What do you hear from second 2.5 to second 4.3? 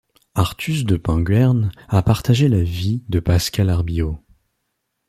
vie de Pascale Arbillot.